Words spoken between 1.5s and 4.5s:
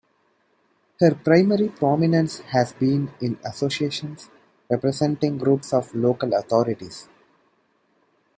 prominence has been in associations